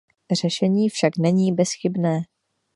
[0.31, 2.21] Řešení však není bezchybné.